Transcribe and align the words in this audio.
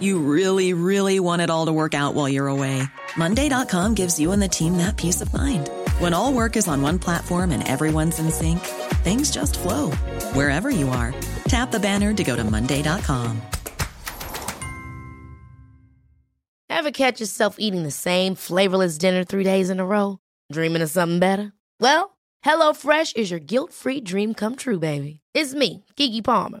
You 0.00 0.18
really, 0.18 0.74
really 0.74 1.18
want 1.20 1.42
it 1.42 1.50
all 1.50 1.66
to 1.66 1.72
work 1.72 1.94
out 1.94 2.14
while 2.14 2.28
you're 2.28 2.48
away. 2.48 2.82
Monday.com 3.16 3.94
gives 3.94 4.20
you 4.20 4.32
and 4.32 4.42
the 4.42 4.48
team 4.48 4.76
that 4.76 4.96
peace 4.96 5.20
of 5.20 5.32
mind. 5.32 5.70
When 5.98 6.14
all 6.14 6.32
work 6.32 6.56
is 6.56 6.68
on 6.68 6.82
one 6.82 6.98
platform 6.98 7.50
and 7.50 7.66
everyone's 7.66 8.18
in 8.18 8.30
sync, 8.30 8.60
things 9.02 9.30
just 9.30 9.58
flow 9.58 9.90
wherever 10.34 10.70
you 10.70 10.88
are. 10.90 11.14
Tap 11.48 11.70
the 11.70 11.80
banner 11.80 12.12
to 12.14 12.24
go 12.24 12.36
to 12.36 12.44
Monday.com. 12.44 13.40
Ever 16.70 16.90
catch 16.92 17.20
yourself 17.20 17.56
eating 17.58 17.82
the 17.82 17.90
same 17.90 18.36
flavorless 18.36 18.98
dinner 18.98 19.24
three 19.24 19.42
days 19.42 19.68
in 19.68 19.80
a 19.80 19.86
row? 19.86 20.18
Dreaming 20.52 20.82
of 20.82 20.90
something 20.90 21.18
better? 21.18 21.52
Well, 21.80 22.16
HelloFresh 22.44 23.16
is 23.16 23.32
your 23.32 23.40
guilt 23.40 23.72
free 23.72 24.00
dream 24.00 24.32
come 24.32 24.54
true, 24.54 24.78
baby. 24.78 25.20
It's 25.34 25.54
me, 25.54 25.84
Kiki 25.96 26.22
Palmer. 26.22 26.60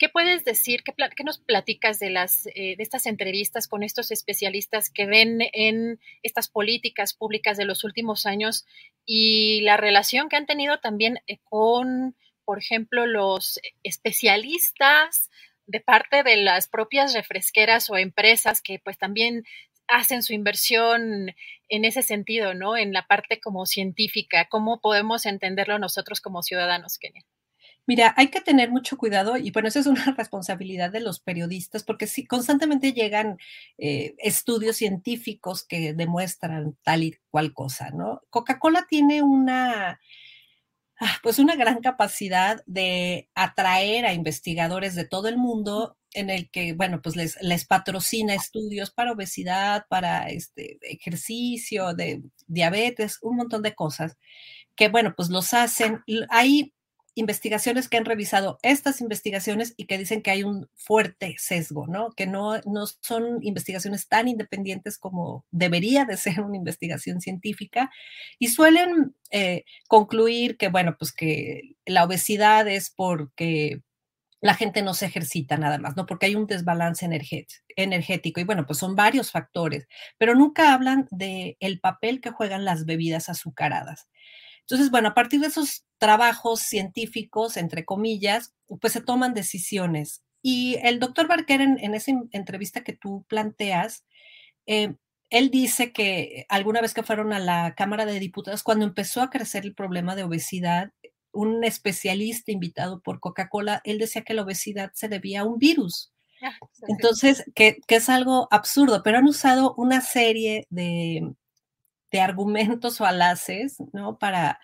¿Qué 0.00 0.08
puedes 0.08 0.46
decir? 0.46 0.82
¿Qué, 0.82 0.94
nos 1.24 1.38
platicas 1.38 1.98
de, 1.98 2.08
las, 2.08 2.46
eh, 2.46 2.74
de 2.74 2.82
estas 2.82 3.04
entrevistas 3.04 3.68
con 3.68 3.82
estos 3.82 4.10
especialistas 4.10 4.88
que 4.88 5.04
ven 5.04 5.40
en 5.52 6.00
estas 6.22 6.48
políticas 6.48 7.12
públicas 7.12 7.58
de 7.58 7.66
los 7.66 7.84
últimos 7.84 8.24
años 8.24 8.64
y 9.04 9.60
la 9.60 9.76
relación 9.76 10.30
que 10.30 10.36
han 10.36 10.46
tenido 10.46 10.78
también 10.80 11.18
eh, 11.26 11.36
con, 11.44 12.16
por 12.46 12.58
ejemplo, 12.58 13.04
los 13.04 13.60
especialistas 13.82 15.28
de 15.66 15.80
parte 15.80 16.22
de 16.22 16.38
las 16.38 16.66
propias 16.66 17.12
refresqueras 17.12 17.90
o 17.90 17.98
empresas 17.98 18.62
que 18.62 18.78
pues 18.78 18.96
también 18.96 19.44
hacen 19.86 20.22
su 20.22 20.32
inversión 20.32 21.34
en 21.68 21.84
ese 21.84 22.00
sentido, 22.00 22.54
¿no? 22.54 22.78
En 22.78 22.94
la 22.94 23.06
parte 23.06 23.38
como 23.38 23.66
científica. 23.66 24.46
¿Cómo 24.48 24.80
podemos 24.80 25.26
entenderlo 25.26 25.78
nosotros 25.78 26.22
como 26.22 26.42
ciudadanos, 26.42 26.96
Kenia? 26.96 27.22
Mira, 27.86 28.14
hay 28.16 28.28
que 28.28 28.40
tener 28.40 28.70
mucho 28.70 28.96
cuidado 28.96 29.36
y 29.36 29.50
bueno, 29.50 29.68
esa 29.68 29.80
es 29.80 29.86
una 29.86 30.04
responsabilidad 30.16 30.90
de 30.90 31.00
los 31.00 31.20
periodistas 31.20 31.82
porque 31.82 32.06
sí, 32.06 32.24
constantemente 32.26 32.92
llegan 32.92 33.38
eh, 33.78 34.14
estudios 34.18 34.76
científicos 34.76 35.64
que 35.64 35.94
demuestran 35.94 36.76
tal 36.82 37.02
y 37.04 37.16
cual 37.30 37.52
cosa, 37.52 37.90
¿no? 37.90 38.22
Coca-Cola 38.30 38.86
tiene 38.88 39.22
una, 39.22 40.00
ah, 41.00 41.18
pues 41.22 41.38
una 41.38 41.56
gran 41.56 41.80
capacidad 41.80 42.62
de 42.66 43.28
atraer 43.34 44.06
a 44.06 44.12
investigadores 44.14 44.94
de 44.94 45.06
todo 45.06 45.28
el 45.28 45.36
mundo 45.36 45.96
en 46.12 46.30
el 46.30 46.50
que, 46.50 46.72
bueno, 46.74 47.00
pues 47.02 47.16
les, 47.16 47.40
les 47.40 47.66
patrocina 47.66 48.34
estudios 48.34 48.90
para 48.90 49.12
obesidad, 49.12 49.86
para 49.88 50.28
este 50.28 50.78
ejercicio, 50.82 51.94
de 51.94 52.22
diabetes, 52.46 53.18
un 53.22 53.36
montón 53.36 53.62
de 53.62 53.74
cosas 53.74 54.16
que, 54.74 54.88
bueno, 54.88 55.14
pues 55.16 55.30
los 55.30 55.54
hacen. 55.54 56.02
Hay 56.30 56.72
investigaciones 57.20 57.88
que 57.88 57.96
han 57.96 58.04
revisado 58.04 58.58
estas 58.62 59.00
investigaciones 59.00 59.74
y 59.76 59.86
que 59.86 59.98
dicen 59.98 60.22
que 60.22 60.30
hay 60.32 60.42
un 60.42 60.68
fuerte 60.74 61.36
sesgo, 61.38 61.86
¿no? 61.86 62.10
Que 62.10 62.26
no, 62.26 62.60
no 62.66 62.86
son 62.86 63.38
investigaciones 63.42 64.08
tan 64.08 64.26
independientes 64.26 64.98
como 64.98 65.44
debería 65.50 66.04
de 66.04 66.16
ser 66.16 66.40
una 66.40 66.56
investigación 66.56 67.20
científica 67.20 67.90
y 68.38 68.48
suelen 68.48 69.14
eh, 69.30 69.64
concluir 69.88 70.56
que, 70.56 70.68
bueno, 70.68 70.96
pues 70.98 71.12
que 71.12 71.76
la 71.86 72.04
obesidad 72.04 72.66
es 72.66 72.90
porque 72.90 73.82
la 74.40 74.54
gente 74.54 74.82
no 74.82 74.94
se 74.94 75.06
ejercita 75.06 75.56
nada 75.58 75.78
más, 75.78 75.96
¿no? 75.96 76.06
Porque 76.06 76.26
hay 76.26 76.34
un 76.34 76.46
desbalance 76.46 77.06
energético 77.76 78.40
y 78.40 78.44
bueno, 78.44 78.66
pues 78.66 78.78
son 78.78 78.96
varios 78.96 79.30
factores, 79.30 79.86
pero 80.18 80.34
nunca 80.34 80.72
hablan 80.72 81.06
del 81.10 81.56
el 81.60 81.80
papel 81.80 82.20
que 82.20 82.30
juegan 82.30 82.64
las 82.64 82.86
bebidas 82.86 83.28
azucaradas. 83.28 84.08
Entonces, 84.70 84.92
bueno, 84.92 85.08
a 85.08 85.14
partir 85.14 85.40
de 85.40 85.48
esos 85.48 85.84
trabajos 85.98 86.60
científicos, 86.60 87.56
entre 87.56 87.84
comillas, 87.84 88.54
pues 88.80 88.92
se 88.92 89.00
toman 89.00 89.34
decisiones. 89.34 90.22
Y 90.42 90.76
el 90.84 91.00
doctor 91.00 91.26
Barker, 91.26 91.60
en, 91.60 91.94
esa 91.94 92.12
entrevista 92.30 92.84
que 92.84 92.92
tú 92.92 93.24
planteas, 93.28 94.04
eh, 94.66 94.94
él 95.28 95.50
dice 95.50 95.92
que 95.92 96.46
alguna 96.48 96.80
vez 96.80 96.94
que 96.94 97.02
fueron 97.02 97.32
a 97.32 97.40
la 97.40 97.74
Cámara 97.74 98.06
de 98.06 98.20
Diputados, 98.20 98.62
cuando 98.62 98.84
empezó 98.84 99.22
a 99.22 99.30
crecer 99.30 99.64
el 99.64 99.74
problema 99.74 100.14
de 100.14 100.22
obesidad, 100.22 100.92
un 101.32 101.64
especialista 101.64 102.52
invitado 102.52 103.00
por 103.00 103.18
Coca-Cola, 103.18 103.80
él 103.84 103.98
decía 103.98 104.22
que 104.22 104.34
la 104.34 104.42
obesidad 104.42 104.92
se 104.94 105.08
debía 105.08 105.40
a 105.40 105.46
un 105.46 105.58
virus. 105.58 106.12
Ah, 106.42 106.54
Entonces, 106.86 107.44
que, 107.56 107.78
que, 107.88 107.96
es 107.96 108.08
algo 108.08 108.46
absurdo, 108.52 109.02
pero 109.02 109.18
han 109.18 109.26
usado 109.26 109.74
una 109.76 110.00
serie 110.00 110.68
de, 110.70 111.34
de 112.10 112.20
argumentos 112.20 112.98
falaces, 112.98 113.76
¿no? 113.92 114.18
Para, 114.18 114.60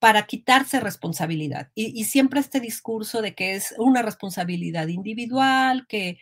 para 0.00 0.26
quitarse 0.26 0.80
responsabilidad. 0.80 1.70
Y, 1.74 2.04
siempre 2.04 2.40
este 2.40 2.60
discurso 2.60 3.22
de 3.22 3.34
que 3.34 3.54
es 3.54 3.74
una 3.78 4.02
responsabilidad 4.02 4.88
individual, 4.88 5.86
que, 5.88 6.18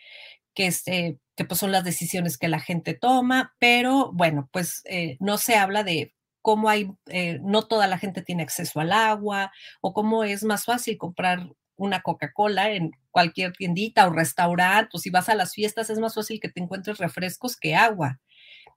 que, 0.53 0.67
este, 0.67 1.17
que 1.35 1.45
pues 1.45 1.59
son 1.59 1.71
las 1.71 1.85
decisiones 1.85 2.37
que 2.37 2.49
la 2.49 2.59
gente 2.59 2.93
toma, 2.93 3.55
pero 3.59 4.11
bueno, 4.13 4.49
pues 4.51 4.81
eh, 4.85 5.17
no 5.19 5.37
se 5.37 5.55
habla 5.55 5.83
de 5.83 6.13
cómo 6.41 6.69
hay, 6.69 6.91
eh, 7.07 7.39
no 7.41 7.67
toda 7.67 7.87
la 7.87 7.97
gente 7.97 8.21
tiene 8.21 8.43
acceso 8.43 8.79
al 8.79 8.91
agua 8.91 9.51
o 9.81 9.93
cómo 9.93 10.23
es 10.23 10.43
más 10.43 10.65
fácil 10.65 10.97
comprar 10.97 11.49
una 11.75 12.01
Coca-Cola 12.01 12.71
en 12.71 12.91
cualquier 13.11 13.53
tiendita 13.53 14.07
o 14.07 14.11
restaurante, 14.11 14.89
o 14.93 14.99
si 14.99 15.09
vas 15.09 15.29
a 15.29 15.35
las 15.35 15.53
fiestas 15.53 15.89
es 15.89 15.99
más 15.99 16.15
fácil 16.15 16.39
que 16.39 16.49
te 16.49 16.61
encuentres 16.61 16.97
refrescos 16.97 17.55
que 17.55 17.75
agua. 17.75 18.19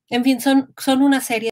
En 0.09 0.25
fin, 0.25 0.41
son, 0.41 0.73
son 0.79 1.03
una 1.03 1.21
serie 1.21 1.52